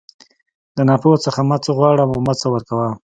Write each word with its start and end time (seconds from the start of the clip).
د 0.75 0.77
ناپوه 0.89 1.17
څخه 1.25 1.39
مه 1.49 1.57
څه 1.63 1.71
غواړه 1.77 2.03
او 2.05 2.19
مه 2.25 2.33
څه 2.39 2.47
ورکوه. 2.53 2.87